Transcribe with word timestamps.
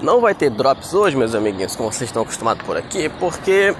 Não 0.00 0.20
vai 0.20 0.34
ter 0.34 0.50
drops 0.50 0.94
hoje, 0.94 1.16
meus 1.16 1.34
amiguinhos, 1.34 1.76
como 1.76 1.92
vocês 1.92 2.08
estão 2.08 2.22
acostumados 2.22 2.64
por 2.64 2.76
aqui, 2.76 3.08
porque 3.20 3.74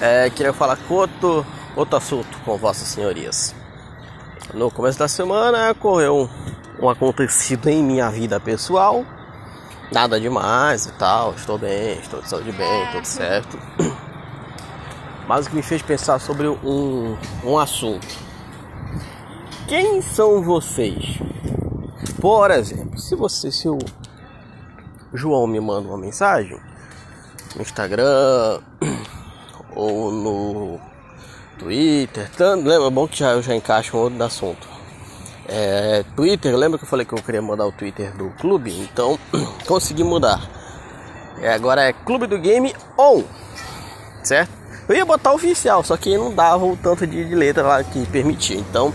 é, 0.00 0.30
queria 0.30 0.52
falar 0.52 0.76
com 0.76 0.94
outro, 0.94 1.46
outro 1.74 1.96
assunto 1.96 2.38
com 2.44 2.56
vossas 2.56 2.88
senhorias. 2.88 3.54
No 4.54 4.70
começo 4.70 4.98
da 4.98 5.08
semana 5.08 5.70
ocorreu 5.70 6.16
um, 6.80 6.84
um 6.84 6.88
acontecido 6.88 7.68
em 7.68 7.82
minha 7.82 8.10
vida 8.10 8.38
pessoal, 8.38 9.04
nada 9.90 10.20
demais 10.20 10.86
e 10.86 10.92
tal, 10.92 11.32
estou 11.34 11.58
bem, 11.58 11.98
estou 11.98 12.20
de 12.20 12.28
saúde 12.28 12.52
bem, 12.52 12.86
tudo 12.92 13.04
certo. 13.04 13.58
Mas 15.26 15.46
o 15.46 15.50
que 15.50 15.56
me 15.56 15.62
fez 15.62 15.82
pensar 15.82 16.18
sobre 16.18 16.46
um, 16.48 17.16
um 17.44 17.58
assunto. 17.58 18.06
Quem 19.66 20.02
são 20.02 20.42
vocês? 20.42 21.18
Por 22.20 22.50
exemplo, 22.50 22.98
se 22.98 23.16
você, 23.16 23.50
se 23.50 23.68
o 23.68 23.78
João 25.12 25.46
me 25.46 25.60
manda 25.60 25.88
uma 25.88 25.98
mensagem 25.98 26.58
no 27.54 27.62
Instagram 27.62 28.60
ou 29.74 30.10
no 30.10 30.80
Twitter, 31.58 32.30
tanto, 32.36 32.66
lembra? 32.66 32.90
Bom 32.90 33.06
que 33.06 33.18
já 33.18 33.32
eu 33.32 33.42
já 33.42 33.54
encaixo 33.54 33.96
um 33.96 34.00
outro 34.00 34.22
assunto. 34.22 34.66
É, 35.48 36.04
Twitter, 36.16 36.56
lembra 36.56 36.78
que 36.78 36.84
eu 36.84 36.88
falei 36.88 37.04
que 37.04 37.12
eu 37.12 37.22
queria 37.22 37.42
mudar 37.42 37.66
o 37.66 37.72
Twitter 37.72 38.16
do 38.16 38.30
clube? 38.40 38.72
Então 38.72 39.18
consegui 39.66 40.04
mudar. 40.04 40.40
É, 41.40 41.52
agora 41.52 41.82
é 41.82 41.92
Clube 41.92 42.26
do 42.26 42.38
Game 42.38 42.74
On, 42.96 43.22
certo? 44.22 44.50
Eu 44.88 44.96
ia 44.96 45.04
botar 45.04 45.32
oficial, 45.32 45.82
só 45.82 45.96
que 45.96 46.16
não 46.16 46.34
dava 46.34 46.64
o 46.64 46.76
tanto 46.76 47.06
de, 47.06 47.24
de 47.24 47.34
letra 47.34 47.62
lá 47.62 47.84
que 47.84 48.04
permitia. 48.06 48.58
Então 48.58 48.92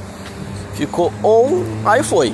ficou 0.73 1.11
on, 1.23 1.63
aí 1.85 2.03
foi. 2.03 2.33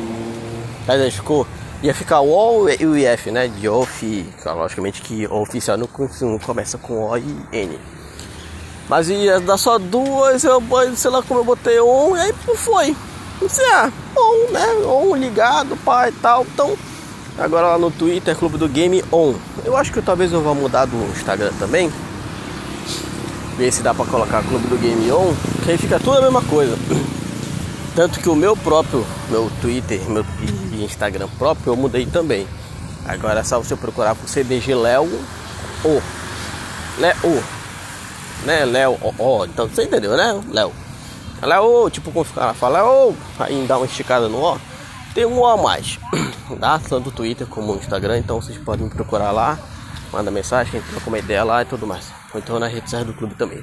Aí 0.87 1.11
ficou, 1.11 1.47
ia 1.83 1.93
ficar 1.93 2.21
o 2.21 2.29
O 2.31 2.69
e 2.69 2.85
o 2.85 2.97
IF, 2.97 3.29
né? 3.29 3.47
De 3.47 3.67
off, 3.67 4.25
logicamente 4.45 5.01
que 5.01 5.27
oficial 5.27 5.77
não, 5.77 5.87
começa 6.39 6.77
com 6.77 7.09
O 7.09 7.17
e 7.17 7.35
N. 7.51 7.77
Mas 8.87 9.09
ia 9.09 9.39
dar 9.39 9.57
só 9.57 9.77
duas, 9.77 10.43
eu 10.43 10.61
sei 10.95 11.11
lá 11.11 11.21
como 11.21 11.41
eu 11.41 11.43
botei 11.43 11.79
on, 11.79 12.15
e 12.15 12.21
aí 12.21 12.33
foi. 12.55 12.95
Disse, 13.41 13.61
ah, 13.73 13.91
on, 14.17 14.51
né? 14.51 14.67
On 14.85 15.15
ligado, 15.15 15.75
pai 15.83 16.09
e 16.09 16.13
tal. 16.13 16.45
Então, 16.53 16.77
agora 17.37 17.67
lá 17.67 17.77
no 17.77 17.91
Twitter, 17.91 18.35
Clube 18.35 18.57
do 18.57 18.69
Game 18.69 19.03
On. 19.11 19.33
Eu 19.65 19.75
acho 19.75 19.91
que 19.91 20.01
talvez 20.01 20.31
eu 20.31 20.41
vá 20.41 20.53
mudar 20.53 20.85
do 20.85 20.97
Instagram 21.11 21.51
também. 21.59 21.91
Ver 23.57 23.71
se 23.71 23.81
dá 23.81 23.93
pra 23.93 24.05
colocar 24.05 24.41
Clube 24.43 24.67
do 24.67 24.77
Game 24.77 25.11
On, 25.11 25.33
que 25.63 25.71
aí 25.71 25.77
fica 25.77 25.99
tudo 25.99 26.17
a 26.17 26.21
mesma 26.21 26.41
coisa. 26.43 26.77
Tanto 27.95 28.19
que 28.19 28.27
o 28.27 28.35
meu 28.35 28.57
próprio, 28.57 29.05
meu 29.29 29.51
Twitter 29.61 30.01
meu, 30.09 30.25
e 30.71 30.83
Instagram 30.83 31.27
próprio, 31.37 31.73
eu 31.73 31.75
mudei 31.75 32.07
também. 32.07 32.47
Agora 33.05 33.41
é 33.41 33.43
só 33.43 33.59
você 33.59 33.75
procurar 33.75 34.15
por 34.15 34.27
CDG 34.27 34.73
Léo 34.73 35.05
O. 35.83 36.01
Léo. 36.97 37.43
Né? 38.45 38.65
Léo 38.65 38.97
O. 39.19 39.45
Então 39.45 39.67
você 39.67 39.83
entendeu, 39.83 40.17
né? 40.17 40.41
Léo. 40.51 40.73
Léo, 41.39 41.89
tipo 41.91 42.11
como 42.11 42.23
ficar 42.23 42.55
fala 42.55 42.83
O, 42.83 43.15
aí 43.37 43.63
dá 43.67 43.77
uma 43.77 43.85
esticada 43.85 44.27
no 44.27 44.43
O. 44.43 44.59
Tem 45.13 45.27
um 45.27 45.37
O 45.37 45.45
a 45.45 45.55
mais. 45.55 45.99
Dá 46.57 46.79
tanto 46.89 47.05
no 47.05 47.11
Twitter 47.11 47.45
como 47.45 47.73
no 47.73 47.79
Instagram, 47.79 48.17
então 48.17 48.41
vocês 48.41 48.57
podem 48.57 48.85
me 48.85 48.91
procurar 48.91 49.29
lá. 49.29 49.59
Manda 50.11 50.31
mensagem, 50.31 50.81
troca 50.81 51.09
uma 51.09 51.19
ideia 51.19 51.43
lá 51.43 51.61
e 51.61 51.65
tudo 51.65 51.85
mais. 51.85 52.11
Ou 52.33 52.39
então 52.39 52.57
na 52.57 52.65
rede 52.67 52.89
social 52.89 53.05
do 53.05 53.13
clube 53.13 53.35
também. 53.35 53.61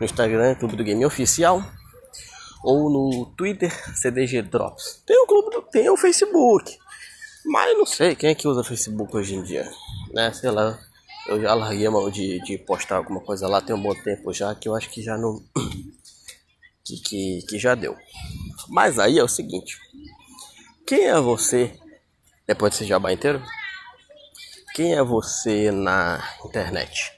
No 0.00 0.06
Instagram, 0.06 0.54
Clube 0.54 0.76
do 0.76 0.84
Game 0.84 1.04
Oficial 1.04 1.62
ou 2.66 2.90
no 2.90 3.26
Twitter 3.36 3.72
CDG 3.96 4.42
Drops. 4.42 5.00
Tem 5.06 5.16
o 5.22 5.26
clube, 5.26 5.64
tem 5.70 5.88
o 5.88 5.96
Facebook. 5.96 6.76
Mas 7.44 7.78
não 7.78 7.86
sei 7.86 8.16
quem 8.16 8.30
é 8.30 8.34
que 8.34 8.48
usa 8.48 8.64
Facebook 8.64 9.16
hoje 9.16 9.36
em 9.36 9.42
dia, 9.44 9.70
né? 10.12 10.32
Sei 10.32 10.50
lá. 10.50 10.76
Eu 11.28 11.40
já 11.40 11.54
larguei 11.54 11.86
a 11.86 11.90
mão 11.90 12.10
de, 12.10 12.40
de 12.42 12.58
postar 12.58 12.96
alguma 12.96 13.20
coisa 13.20 13.48
lá 13.48 13.60
tem 13.60 13.74
um 13.74 13.82
bom 13.82 13.94
tempo 13.94 14.32
já 14.32 14.54
que 14.54 14.68
eu 14.68 14.76
acho 14.76 14.88
que 14.90 15.02
já 15.02 15.16
não 15.16 15.42
que, 16.84 17.00
que, 17.00 17.46
que 17.48 17.58
já 17.58 17.76
deu. 17.76 17.96
Mas 18.68 18.98
aí 18.98 19.16
é 19.18 19.22
o 19.22 19.28
seguinte: 19.28 19.78
quem 20.84 21.06
é 21.06 21.20
você 21.20 21.72
depois 22.48 22.72
desse 22.72 22.84
jabá 22.84 23.12
inteiro? 23.12 23.42
Quem 24.74 24.94
é 24.94 25.02
você 25.02 25.70
na 25.70 26.20
internet? 26.44 27.12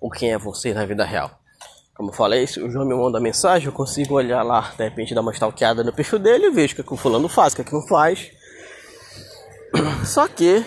Ou 0.00 0.10
quem 0.10 0.32
é 0.32 0.38
você 0.38 0.72
na 0.72 0.86
vida 0.86 1.04
real? 1.04 1.38
Como 1.96 2.10
eu 2.10 2.12
falei, 2.12 2.46
se 2.46 2.60
o 2.60 2.70
João 2.70 2.84
me 2.84 2.94
manda 2.94 3.18
mensagem, 3.18 3.66
eu 3.66 3.72
consigo 3.72 4.14
olhar 4.14 4.42
lá, 4.42 4.72
de 4.76 4.84
repente 4.84 5.14
dar 5.14 5.22
uma 5.22 5.32
stalkeada 5.32 5.82
no 5.82 5.92
perfil 5.92 6.18
dele 6.18 6.46
e 6.46 6.50
vejo 6.50 6.74
o 6.74 6.76
que, 6.76 6.80
é 6.82 6.84
que 6.84 6.92
o 6.92 6.96
fulano 6.96 7.26
faz, 7.26 7.52
o 7.52 7.56
que, 7.56 7.62
é 7.62 7.64
que 7.64 7.72
não 7.72 7.86
faz. 7.86 8.30
Só 10.04 10.28
que 10.28 10.62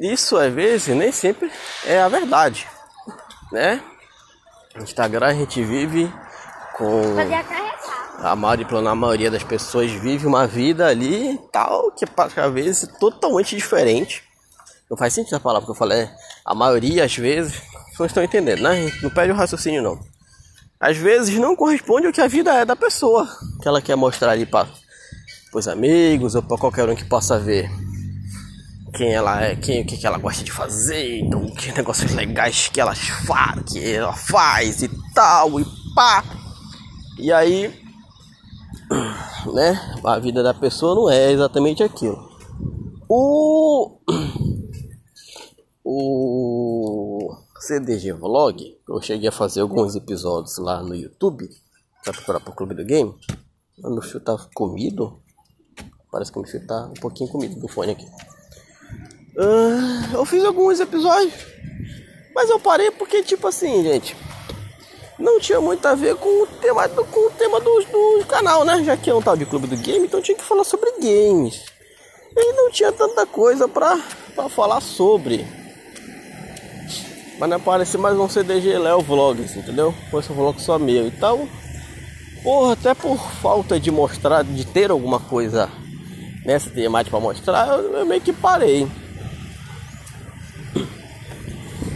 isso 0.00 0.36
às 0.36 0.52
vezes 0.52 0.96
nem 0.96 1.10
sempre 1.10 1.50
é 1.84 2.00
a 2.00 2.08
verdade, 2.08 2.68
né? 3.50 3.82
No 4.76 4.84
Instagram 4.84 5.26
a 5.26 5.34
gente 5.34 5.60
vive 5.64 6.12
com 6.76 7.02
a 8.22 8.36
maioria, 8.36 8.66
a 8.88 8.94
maioria 8.94 9.30
das 9.30 9.42
pessoas 9.42 9.90
vive 9.90 10.24
uma 10.24 10.46
vida 10.46 10.86
ali 10.86 11.36
tal 11.50 11.90
que 11.90 12.04
às 12.04 12.52
vezes 12.52 12.88
totalmente 13.00 13.56
diferente. 13.56 14.22
Não 14.88 14.96
faz 14.96 15.12
sentido 15.12 15.34
a 15.34 15.40
palavra 15.40 15.66
que 15.66 15.72
eu 15.72 15.76
falei. 15.76 16.08
A 16.44 16.54
maioria 16.54 17.04
às 17.04 17.16
vezes 17.16 17.69
estão 18.06 18.22
entendendo, 18.22 18.62
né? 18.62 18.90
Não 19.02 19.10
perde 19.10 19.32
o 19.32 19.36
raciocínio 19.36 19.82
não. 19.82 19.98
Às 20.78 20.96
vezes 20.96 21.38
não 21.38 21.54
corresponde 21.54 22.06
ao 22.06 22.12
que 22.12 22.20
a 22.20 22.28
vida 22.28 22.52
é 22.54 22.64
da 22.64 22.74
pessoa, 22.74 23.28
que 23.60 23.68
ela 23.68 23.82
quer 23.82 23.96
mostrar 23.96 24.32
ali 24.32 24.46
para 24.46 24.68
os 25.54 25.68
amigos 25.68 26.34
ou 26.34 26.42
para 26.42 26.56
qualquer 26.56 26.88
um 26.88 26.94
que 26.94 27.04
possa 27.04 27.38
ver 27.38 27.70
quem 28.94 29.12
ela 29.12 29.42
é, 29.42 29.56
quem, 29.56 29.82
o 29.82 29.86
que, 29.86 29.96
que 29.96 30.06
ela 30.06 30.18
gosta 30.18 30.42
de 30.42 30.50
fazer, 30.50 31.20
então 31.20 31.46
que 31.50 31.72
negócios 31.72 32.12
legais 32.12 32.68
que 32.68 32.80
ela 32.80 32.94
faz, 32.94 33.62
que 33.64 33.92
ela 33.92 34.12
faz 34.12 34.82
e 34.82 34.90
tal 35.14 35.60
e 35.60 35.66
pá. 35.94 36.24
E 37.18 37.32
aí, 37.32 37.72
né? 39.52 39.98
A 40.04 40.18
vida 40.18 40.42
da 40.42 40.54
pessoa 40.54 40.94
não 40.94 41.10
é 41.10 41.30
exatamente 41.30 41.82
aquilo. 41.82 42.30
O 43.08 43.98
o 45.84 47.34
CDG 47.60 48.14
Vlog, 48.14 48.78
eu 48.88 49.02
cheguei 49.02 49.28
a 49.28 49.32
fazer 49.32 49.60
alguns 49.60 49.94
episódios 49.94 50.56
lá 50.56 50.82
no 50.82 50.94
YouTube, 50.94 51.46
pra 52.02 52.14
procurar 52.14 52.40
pro 52.40 52.54
Clube 52.54 52.74
do 52.74 52.84
Game. 52.84 53.14
Meu 53.78 54.00
fio 54.00 54.18
tá 54.18 54.34
comido. 54.54 55.20
Parece 56.10 56.32
que 56.32 56.38
meu 56.38 56.48
fio 56.48 56.66
tá 56.66 56.86
um 56.86 56.94
pouquinho 56.94 57.30
comido 57.30 57.60
do 57.60 57.68
fone 57.68 57.92
aqui. 57.92 58.06
Uh, 59.36 60.14
eu 60.14 60.24
fiz 60.24 60.42
alguns 60.42 60.80
episódios, 60.80 61.34
mas 62.34 62.48
eu 62.48 62.58
parei 62.58 62.90
porque, 62.90 63.22
tipo 63.22 63.46
assim, 63.46 63.82
gente, 63.82 64.16
não 65.18 65.38
tinha 65.38 65.60
muito 65.60 65.86
a 65.86 65.94
ver 65.94 66.16
com 66.16 66.42
o 66.42 66.46
tema 66.46 66.88
do, 66.88 67.04
com 67.04 67.26
o 67.28 67.30
tema 67.32 67.60
do, 67.60 67.80
do 67.84 68.24
canal, 68.26 68.64
né? 68.64 68.82
Já 68.84 68.96
que 68.96 69.10
é 69.10 69.14
um 69.14 69.22
tal 69.22 69.36
de 69.36 69.44
Clube 69.44 69.66
do 69.66 69.76
Game, 69.76 70.06
então 70.06 70.22
tinha 70.22 70.36
que 70.36 70.44
falar 70.44 70.64
sobre 70.64 70.92
games. 70.92 71.62
E 72.34 72.52
não 72.54 72.70
tinha 72.70 72.90
tanta 72.90 73.26
coisa 73.26 73.68
pra, 73.68 74.02
pra 74.34 74.48
falar 74.48 74.80
sobre. 74.80 75.59
Mas 77.40 77.48
não 77.48 77.56
aparece 77.56 77.96
mais 77.96 78.18
um 78.18 78.28
CDG 78.28 78.76
Léo 78.76 79.00
Vlogs, 79.00 79.56
entendeu? 79.56 79.94
Foi 80.10 80.20
esse 80.20 80.30
vlog 80.30 80.60
só 80.60 80.78
meu. 80.78 81.06
Então, 81.06 81.48
porra, 82.42 82.74
até 82.74 82.92
por 82.92 83.16
falta 83.16 83.80
de 83.80 83.90
mostrar, 83.90 84.44
de 84.44 84.66
ter 84.66 84.90
alguma 84.90 85.18
coisa 85.18 85.70
nessa 86.44 86.68
temática 86.68 87.16
para 87.16 87.26
mostrar, 87.26 87.66
eu, 87.68 87.96
eu, 87.96 88.04
meio 88.04 88.20
que 88.20 88.30
parei. 88.30 88.84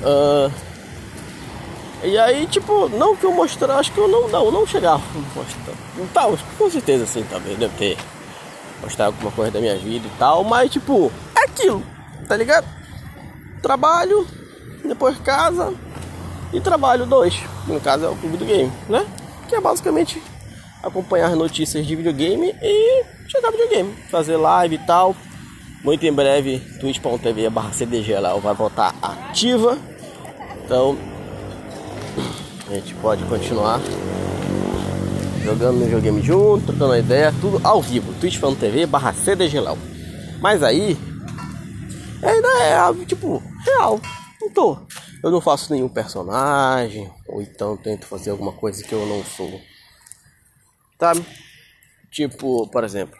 Uh, 0.00 0.50
e 2.02 2.16
aí, 2.16 2.46
tipo, 2.46 2.88
não 2.88 3.14
que 3.14 3.24
eu 3.24 3.32
mostrar, 3.32 3.76
acho 3.76 3.92
que 3.92 3.98
eu 3.98 4.08
não, 4.08 4.26
não, 4.30 4.50
não 4.50 4.66
chegava. 4.66 5.02
Tal, 6.14 6.38
com 6.56 6.70
certeza 6.70 7.04
sim, 7.04 7.22
talvez 7.28 7.58
deve 7.58 7.76
ter 7.76 7.98
mostrar 8.80 9.06
alguma 9.06 9.30
coisa 9.30 9.50
da 9.50 9.60
minha 9.60 9.76
vida 9.76 10.06
e 10.06 10.18
tal, 10.18 10.42
mas 10.42 10.70
tipo, 10.70 11.12
é 11.36 11.44
aquilo, 11.44 11.82
tá 12.26 12.34
ligado? 12.34 12.66
Trabalho, 13.60 14.26
depois 14.88 15.18
casa 15.18 15.72
e 16.52 16.60
trabalho 16.60 17.06
dois. 17.06 17.34
No 17.66 17.80
caso 17.80 18.04
é 18.04 18.08
o 18.08 18.16
clube 18.16 18.36
do 18.36 18.44
game, 18.44 18.72
né? 18.88 19.06
Que 19.48 19.56
é 19.56 19.60
basicamente 19.60 20.22
acompanhar 20.82 21.34
notícias 21.34 21.86
de 21.86 21.96
videogame 21.96 22.54
e 22.62 23.04
jogar 23.28 23.50
videogame, 23.50 23.94
fazer 24.10 24.36
live 24.36 24.76
e 24.76 24.86
tal. 24.86 25.16
Muito 25.82 26.06
em 26.06 26.12
breve, 26.12 26.60
twitch.tv 26.80 27.50
barra 27.50 27.72
CDG 27.72 28.18
lá 28.18 28.34
vai 28.36 28.54
voltar 28.54 28.94
ativa. 29.02 29.76
Então 30.64 30.96
a 32.68 32.74
gente 32.74 32.94
pode 32.94 33.22
continuar 33.24 33.80
jogando 35.42 35.78
no 35.78 35.84
videogame 35.84 36.22
junto, 36.22 36.66
trocando 36.66 36.96
ideia, 36.96 37.34
tudo 37.40 37.60
ao 37.62 37.82
vivo. 37.82 38.14
twitch.tv 38.14 38.86
barra 38.86 39.12
CDG 39.12 39.58
Mas 40.40 40.62
aí 40.62 40.96
ainda 42.22 42.48
é 42.62 43.04
tipo 43.04 43.42
real 43.66 44.00
não 44.44 44.50
tô. 44.50 44.78
Eu 45.22 45.30
não 45.30 45.40
faço 45.40 45.72
nenhum 45.72 45.88
personagem, 45.88 47.10
ou 47.26 47.40
então 47.40 47.76
tento 47.76 48.06
fazer 48.06 48.30
alguma 48.30 48.52
coisa 48.52 48.82
que 48.84 48.92
eu 48.92 49.06
não 49.06 49.24
sou. 49.24 49.60
Sabe? 50.98 51.24
Tipo, 52.10 52.68
por 52.68 52.84
exemplo, 52.84 53.16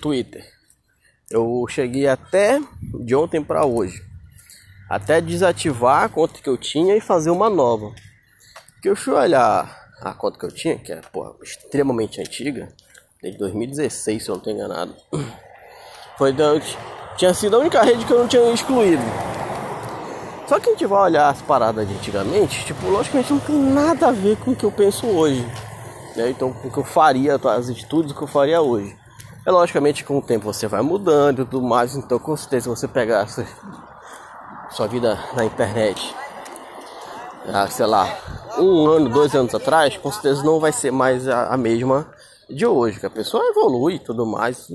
Twitter. 0.00 0.44
Eu 1.30 1.66
cheguei 1.68 2.08
até 2.08 2.60
de 3.04 3.14
ontem 3.14 3.42
para 3.42 3.66
hoje. 3.66 4.02
Até 4.88 5.20
desativar 5.20 6.04
a 6.04 6.08
conta 6.08 6.40
que 6.40 6.48
eu 6.48 6.56
tinha 6.56 6.96
e 6.96 7.00
fazer 7.00 7.30
uma 7.30 7.50
nova. 7.50 7.92
Que 8.80 8.88
eu 8.88 8.96
fui 8.96 9.12
olhar 9.12 9.90
a 10.00 10.14
conta 10.14 10.38
que 10.38 10.46
eu 10.46 10.52
tinha, 10.52 10.78
que 10.78 10.92
é 10.92 11.00
porra, 11.12 11.34
extremamente 11.42 12.20
antiga, 12.20 12.72
desde 13.20 13.38
2016, 13.38 14.22
se 14.22 14.30
eu 14.30 14.34
não 14.34 14.38
estou 14.38 14.52
enganado. 14.52 14.94
Foi 16.16 16.32
da, 16.32 16.58
tinha 17.16 17.34
sido 17.34 17.56
a 17.56 17.58
única 17.58 17.82
rede 17.82 18.06
que 18.06 18.12
eu 18.12 18.20
não 18.20 18.28
tinha 18.28 18.50
excluído. 18.50 19.02
Só 20.48 20.58
que 20.58 20.70
a 20.70 20.72
gente 20.72 20.86
vai 20.86 21.02
olhar 21.02 21.28
as 21.28 21.42
paradas 21.42 21.86
de 21.86 21.94
antigamente, 21.94 22.64
tipo, 22.64 22.88
logicamente 22.88 23.32
não 23.32 23.40
tem 23.40 23.56
nada 23.56 24.08
a 24.08 24.12
ver 24.12 24.38
com 24.38 24.52
o 24.52 24.56
que 24.56 24.64
eu 24.64 24.72
penso 24.72 25.06
hoje. 25.06 25.46
Né? 26.16 26.30
Então, 26.30 26.52
com 26.54 26.68
o 26.68 26.70
que 26.70 26.78
eu 26.78 26.84
faria, 26.84 27.34
as 27.34 27.68
atitudes 27.68 28.12
que 28.12 28.22
eu 28.22 28.26
faria 28.26 28.62
hoje. 28.62 28.96
É 29.44 29.50
logicamente 29.50 30.04
com 30.04 30.18
o 30.18 30.22
tempo 30.22 30.46
você 30.46 30.66
vai 30.66 30.80
mudando 30.80 31.42
e 31.42 31.44
tudo 31.44 31.62
mais, 31.62 31.94
então 31.94 32.18
com 32.18 32.36
certeza 32.36 32.68
você 32.68 32.88
pegar 32.88 33.28
sua, 33.28 33.46
sua 34.70 34.86
vida 34.86 35.18
na 35.34 35.44
internet, 35.44 36.14
ah, 37.46 37.66
sei 37.68 37.86
lá, 37.86 38.06
um 38.58 38.86
ano, 38.86 39.08
dois 39.08 39.34
anos 39.34 39.54
atrás, 39.54 39.96
com 39.96 40.10
certeza 40.10 40.42
não 40.42 40.60
vai 40.60 40.72
ser 40.72 40.90
mais 40.90 41.28
a, 41.28 41.48
a 41.48 41.56
mesma 41.56 42.06
de 42.48 42.66
hoje, 42.66 43.00
que 43.00 43.06
a 43.06 43.10
pessoa 43.10 43.44
evolui 43.46 43.94
e 43.94 43.98
tudo 43.98 44.26
mais. 44.26 44.70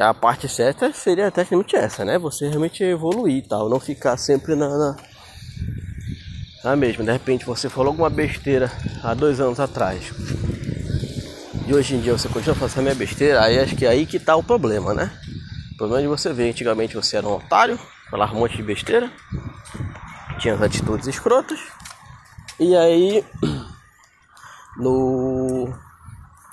E 0.00 0.02
a 0.02 0.14
parte 0.14 0.48
certa 0.48 0.90
seria 0.94 1.30
tecnicamente 1.30 1.76
essa, 1.76 2.06
né? 2.06 2.18
Você 2.18 2.48
realmente 2.48 2.82
evoluir 2.82 3.36
e 3.36 3.42
tal, 3.42 3.68
não 3.68 3.78
ficar 3.78 4.16
sempre 4.16 4.54
na, 4.54 4.66
na, 4.66 4.96
na 6.64 6.74
mesma. 6.74 7.04
De 7.04 7.12
repente 7.12 7.44
você 7.44 7.68
falou 7.68 7.90
alguma 7.90 8.08
besteira 8.08 8.72
há 9.04 9.12
dois 9.12 9.40
anos 9.40 9.60
atrás 9.60 10.10
e 11.66 11.74
hoje 11.74 11.96
em 11.96 12.00
dia 12.00 12.16
você 12.16 12.30
continua 12.30 12.54
fazendo 12.54 12.78
a 12.78 12.82
minha 12.84 12.94
besteira, 12.94 13.42
aí 13.42 13.58
acho 13.58 13.76
que 13.76 13.84
é 13.84 13.90
aí 13.90 14.06
que 14.06 14.18
tá 14.18 14.34
o 14.34 14.42
problema, 14.42 14.94
né? 14.94 15.12
O 15.74 15.76
problema 15.76 16.00
de 16.00 16.08
você 16.08 16.32
ver, 16.32 16.48
antigamente 16.48 16.96
você 16.96 17.18
era 17.18 17.28
um 17.28 17.34
otário, 17.34 17.78
falava 18.10 18.34
um 18.34 18.38
monte 18.38 18.56
de 18.56 18.62
besteira, 18.62 19.12
tinha 20.38 20.54
as 20.54 20.62
atitudes 20.62 21.08
escrotas, 21.08 21.60
e 22.58 22.74
aí 22.74 23.22
no 24.78 25.70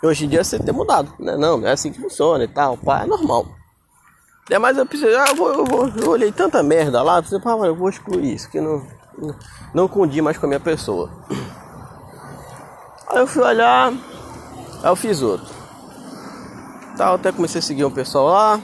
hoje 0.05 0.25
em 0.25 0.29
dia 0.29 0.43
você 0.43 0.59
tem 0.59 0.73
mudado, 0.73 1.11
né? 1.19 1.35
Não, 1.35 1.57
não 1.57 1.67
é 1.67 1.71
assim 1.71 1.91
que 1.91 2.01
funciona 2.01 2.43
e 2.43 2.47
tal, 2.47 2.77
pá, 2.77 3.03
é 3.03 3.05
normal. 3.05 3.47
É, 4.49 4.57
mas 4.57 4.77
eu 4.77 4.85
preciso, 4.85 5.17
ah, 5.17 5.25
eu, 5.29 5.35
vou, 5.35 5.53
eu, 5.53 5.65
vou, 5.65 5.87
eu 5.89 6.09
olhei 6.09 6.31
tanta 6.31 6.61
merda 6.61 7.01
lá, 7.01 7.21
pensei, 7.21 7.39
pá, 7.39 7.51
eu 7.51 7.75
vou 7.75 7.89
excluir 7.89 8.35
isso, 8.35 8.49
que 8.49 8.61
não, 8.61 8.85
não, 9.73 9.87
não 9.87 10.23
mais 10.23 10.37
com 10.37 10.45
a 10.45 10.49
minha 10.49 10.59
pessoa. 10.59 11.11
Aí 13.09 13.19
eu 13.19 13.27
fui 13.27 13.41
olhar, 13.41 13.91
Aí 14.83 14.91
eu 14.91 14.95
fiz 14.95 15.21
outro. 15.21 15.53
Tal, 16.95 17.15
até 17.15 17.31
comecei 17.31 17.59
a 17.59 17.61
seguir 17.61 17.85
um 17.85 17.91
pessoal 17.91 18.27
lá. 18.27 18.61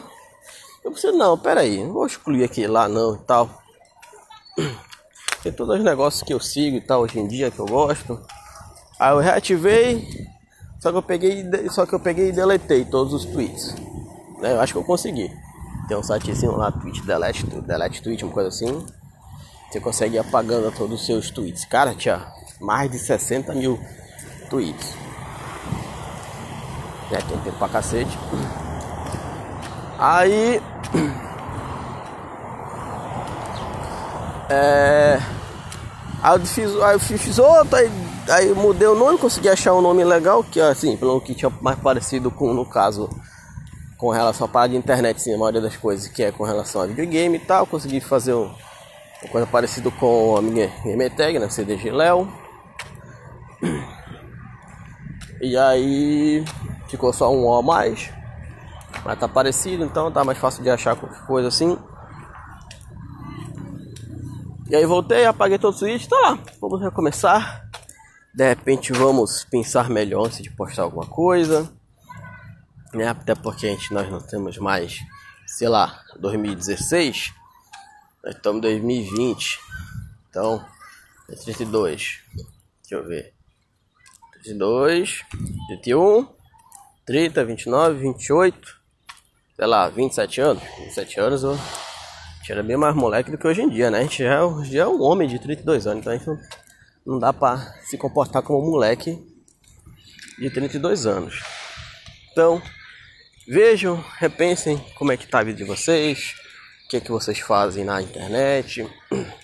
Eu 0.84 0.92
pensei, 0.92 1.12
não, 1.12 1.38
pera 1.38 1.62
aí, 1.62 1.84
não 1.84 1.94
vou 1.94 2.06
excluir 2.06 2.44
aquele 2.44 2.68
lá 2.68 2.88
não 2.88 3.16
e 3.16 3.20
tal. 3.20 3.50
Tem 5.42 5.52
todos 5.52 5.78
os 5.78 5.84
negócios 5.84 6.24
que 6.24 6.34
eu 6.34 6.40
sigo 6.40 6.78
e 6.78 6.82
tal 6.82 7.02
hoje 7.02 7.20
em 7.20 7.28
dia 7.28 7.52
que 7.52 7.60
eu 7.60 7.66
gosto. 7.66 8.20
Aí 9.00 9.12
eu 9.12 9.20
reativei, 9.20 10.08
só 10.84 10.92
que 10.92 10.98
eu 10.98 11.02
peguei, 11.02 11.70
só 11.70 11.86
que 11.86 11.96
eu 11.96 12.00
peguei 12.00 12.28
e 12.28 12.32
deletei 12.34 12.84
todos 12.84 13.14
os 13.14 13.24
tweets. 13.24 13.74
Né? 14.40 14.52
Eu 14.52 14.60
acho 14.60 14.74
que 14.74 14.80
eu 14.80 14.84
consegui. 14.84 15.32
Tem 15.88 15.96
um 15.96 16.04
sitezinho 16.04 16.58
lá, 16.58 16.74
tweet 16.74 17.02
delete, 17.04 17.46
delete 17.46 18.02
tweet, 18.02 18.26
uma 18.26 18.34
coisa 18.34 18.50
assim. 18.50 18.86
Você 19.72 19.80
consegue 19.80 20.16
ir 20.16 20.20
apagando 20.20 20.70
todos 20.76 21.00
os 21.00 21.06
seus 21.06 21.32
tweets. 21.32 21.64
Cara, 21.64 21.96
tinha 21.96 22.28
mais 22.60 22.92
de 22.92 23.00
60 23.00 23.54
mil 23.56 23.80
tweets 24.50 25.04
né? 27.14 27.20
Tem 27.30 27.38
tempo 27.38 27.58
pra 27.58 27.70
cacete. 27.70 28.18
Aí. 29.98 30.62
É. 34.50 35.18
Aí 36.24 36.40
eu 36.40 36.46
fiz, 36.46 36.82
aí 36.82 36.96
eu 36.96 37.00
fiz 37.02 37.38
outro, 37.38 37.76
aí, 37.76 37.92
aí 38.30 38.54
mudei 38.54 38.88
o 38.88 38.96
nome, 38.96 39.18
consegui 39.18 39.50
achar 39.50 39.74
um 39.74 39.82
nome 39.82 40.06
legal, 40.06 40.42
que 40.42 40.62
assim, 40.62 40.96
pelo 40.96 41.20
que 41.20 41.36
tinha 41.36 41.52
mais 41.62 41.78
parecido 41.78 42.32
com, 42.32 42.54
no 42.54 42.66
caso, 42.66 43.10
com 43.98 44.10
relação 44.10 44.46
à 44.46 44.50
parada 44.50 44.72
de 44.72 44.78
internet, 44.78 45.22
sim, 45.22 45.34
a 45.34 45.38
maioria 45.38 45.60
das 45.60 45.76
coisas, 45.76 46.08
que 46.08 46.24
é 46.24 46.32
com 46.32 46.46
relação 46.46 46.82
a 46.82 46.86
videogame 46.86 47.36
e 47.36 47.40
tal, 47.40 47.68
consegui 47.68 48.00
fazer 48.00 48.34
um, 48.34 48.46
uma 48.46 49.32
coisa 49.32 49.46
parecida 49.46 49.92
com 49.92 50.38
a 50.38 50.42
minha 50.42 50.72
Gametag, 50.86 51.40
né, 51.40 51.50
CDG 51.50 51.92
Léo. 51.92 52.26
E 55.42 55.58
aí 55.58 56.46
ficou 56.88 57.12
só 57.12 57.30
um 57.30 57.48
O 57.48 57.54
a 57.54 57.62
mais. 57.62 58.10
Mas 59.04 59.20
tá 59.20 59.28
parecido, 59.28 59.84
então 59.84 60.10
tá 60.10 60.24
mais 60.24 60.38
fácil 60.38 60.64
de 60.64 60.70
achar 60.70 60.96
qualquer 60.96 61.26
coisa 61.26 61.50
assim. 61.50 61.78
E 64.74 64.76
aí 64.76 64.88
voltei, 64.88 65.24
apaguei 65.24 65.60
todos 65.60 65.80
os 65.84 65.88
vídeos, 65.88 66.08
tá 66.08 66.20
lá. 66.20 66.40
Vamos 66.60 66.82
recomeçar. 66.82 67.70
De 68.34 68.50
repente 68.50 68.92
vamos 68.92 69.44
pensar 69.44 69.88
melhor 69.88 70.26
antes 70.26 70.42
de 70.42 70.50
postar 70.50 70.82
alguma 70.82 71.06
coisa. 71.06 71.72
Né? 72.92 73.08
Até 73.08 73.36
porque 73.36 73.68
a 73.68 73.70
gente, 73.70 73.94
nós 73.94 74.10
não 74.10 74.20
temos 74.20 74.58
mais, 74.58 74.98
sei 75.46 75.70
lá, 75.70 76.02
2016. 76.20 77.36
Nós 78.24 78.34
estamos 78.34 78.58
em 78.58 78.62
2020. 78.62 79.60
Então, 80.28 80.66
32. 81.28 82.24
Deixa 82.34 82.96
eu 82.96 83.08
ver. 83.08 83.32
22, 84.38 85.24
21, 85.70 86.28
30, 87.06 87.46
29, 87.46 88.00
28, 88.00 88.82
sei 89.56 89.68
lá, 89.68 89.88
27 89.88 90.42
anos. 90.42 90.64
27 90.80 91.20
anos 91.20 91.44
eu 92.50 92.56
era 92.56 92.64
bem 92.64 92.76
mais 92.76 92.96
moleque 92.96 93.32
do 93.32 93.38
que 93.38 93.48
hoje 93.48 93.62
em 93.62 93.70
dia, 93.70 93.90
né? 93.90 94.00
A 94.00 94.02
gente 94.04 94.24
já, 94.24 94.34
é 94.34 94.66
já 94.66 94.84
é 94.84 94.88
um 94.88 95.02
homem 95.02 95.28
de 95.28 95.40
32 95.40 95.88
anos, 95.88 96.00
então 96.02 96.14
a 96.14 96.18
gente 96.18 96.28
não, 96.28 96.40
não 97.06 97.20
dá 97.20 97.32
pra 97.32 97.58
se 97.84 97.98
comportar 97.98 98.42
como 98.42 98.68
um 98.68 98.72
moleque 98.72 99.18
de 100.38 100.50
32 100.50 101.06
anos. 101.06 101.42
Então, 102.32 102.62
vejam, 103.48 104.04
repensem 104.18 104.78
como 104.96 105.12
é 105.12 105.18
que 105.18 105.28
tá 105.28 105.40
a 105.40 105.44
vida 105.44 105.58
de 105.58 105.64
vocês, 105.64 106.36
o 106.86 106.90
que 106.90 106.98
é 106.98 107.00
que 107.00 107.12
vocês 107.12 107.40
fazem 107.40 107.86
na 107.86 108.02
internet 108.02 108.88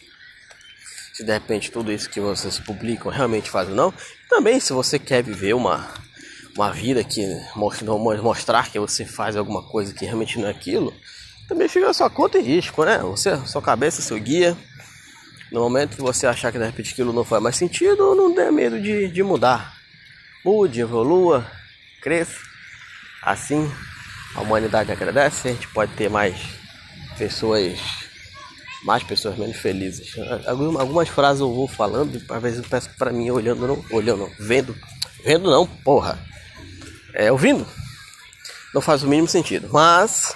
se 1.19 1.23
de 1.25 1.33
repente 1.33 1.69
tudo 1.69 1.91
isso 1.91 2.09
que 2.09 2.21
vocês 2.21 2.59
publicam 2.59 3.11
realmente 3.11 3.49
faz 3.49 3.67
ou 3.67 3.75
não. 3.75 3.93
Também 4.29 4.57
se 4.59 4.71
você 4.71 4.97
quer 4.97 5.21
viver 5.21 5.53
uma, 5.53 5.85
uma 6.55 6.71
vida 6.71 7.03
que 7.03 7.25
mostrar 8.23 8.71
que 8.71 8.79
você 8.79 9.05
faz 9.05 9.35
alguma 9.35 9.61
coisa 9.63 9.93
que 9.93 10.05
realmente 10.05 10.39
não 10.39 10.47
é 10.47 10.51
aquilo, 10.51 10.93
também 11.49 11.67
fica 11.67 11.89
a 11.89 11.93
sua 11.93 12.09
conta 12.09 12.37
e 12.37 12.41
risco, 12.41 12.85
né? 12.85 12.99
Você, 12.99 13.35
sua 13.45 13.61
cabeça, 13.61 14.01
seu 14.01 14.17
guia. 14.17 14.55
No 15.51 15.61
momento 15.61 15.95
que 15.95 16.01
você 16.01 16.27
achar 16.27 16.51
que 16.51 16.59
de 16.59 16.65
repente 16.65 16.93
aquilo 16.93 17.11
não 17.11 17.25
faz 17.25 17.41
mais 17.41 17.55
sentido, 17.55 18.15
não 18.15 18.33
tenha 18.33 18.51
medo 18.51 18.79
de, 18.79 19.07
de 19.07 19.23
mudar. 19.23 19.73
Mude, 20.45 20.79
evolua, 20.79 21.45
cresça. 22.01 22.37
Assim 23.23 23.69
a 24.35 24.41
humanidade 24.41 24.91
agradece, 24.91 25.47
a 25.47 25.51
gente 25.51 25.67
pode 25.69 25.93
ter 25.93 26.09
mais 26.09 26.37
pessoas 27.17 27.79
mais 28.85 29.03
pessoas 29.03 29.37
menos 29.37 29.57
felizes. 29.57 30.15
Algumas 30.47 31.09
frases 31.09 31.41
eu 31.41 31.53
vou 31.53 31.67
falando, 31.67 32.21
às 32.29 32.41
vezes 32.41 32.59
eu 32.59 32.69
peço 32.69 32.89
para 32.97 33.11
mim 33.11 33.29
olhando, 33.29 33.67
não, 33.67 33.85
olhando, 33.91 34.19
não, 34.19 34.31
vendo, 34.39 34.73
vendo 35.25 35.49
não, 35.49 35.67
porra. 35.67 36.17
É 37.13 37.31
ouvindo. 37.31 37.67
Não 38.73 38.79
faz 38.79 39.03
o 39.03 39.07
mínimo 39.07 39.27
sentido. 39.27 39.67
Mas 39.73 40.33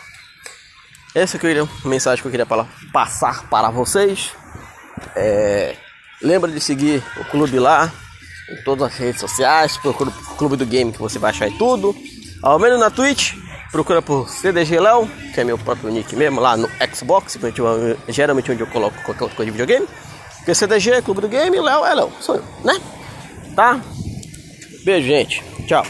essa 1.15 1.37
que 1.37 1.45
eu 1.45 1.69
mensagem 1.85 2.21
que 2.21 2.27
eu 2.27 2.31
queria 2.31 2.47
passar 2.91 3.47
para 3.49 3.69
vocês. 3.69 4.31
É, 5.15 5.75
lembra 6.21 6.51
de 6.51 6.59
seguir 6.59 7.03
o 7.17 7.25
clube 7.25 7.59
lá 7.59 7.91
em 8.49 8.63
todas 8.63 8.91
as 8.91 8.97
redes 8.97 9.21
sociais, 9.21 9.77
procura 9.77 10.09
o 10.09 10.35
clube 10.35 10.55
do 10.55 10.65
game 10.65 10.91
que 10.91 10.99
você 10.99 11.19
vai 11.19 11.31
achar 11.31 11.47
em 11.47 11.57
tudo. 11.57 11.95
Ao 12.41 12.59
menos 12.59 12.79
na 12.79 12.89
Twitch, 12.89 13.35
procura 13.71 14.01
por 14.01 14.29
CDG 14.29 14.79
Léo, 14.79 15.09
que 15.33 15.39
é 15.39 15.43
meu 15.43 15.57
próprio 15.57 15.89
nick 15.89 16.15
mesmo, 16.15 16.39
lá 16.39 16.57
no 16.57 16.69
Xbox, 16.93 17.37
geralmente 18.09 18.51
onde 18.51 18.61
eu 18.61 18.67
coloco 18.67 18.95
qualquer 19.03 19.23
outra 19.23 19.37
coisa 19.37 19.51
de 19.51 19.57
videogame. 19.57 19.87
Porque 20.37 20.53
CDG 20.53 20.91
é 20.91 21.01
Clube 21.01 21.21
do 21.21 21.29
Game, 21.29 21.57
Léo 21.57 21.85
é 21.85 21.95
Léo, 21.95 22.11
sou 22.19 22.35
eu, 22.35 22.43
né? 22.65 22.77
Tá? 23.55 23.79
Beijo, 24.83 25.07
gente. 25.07 25.41
Tchau. 25.65 25.85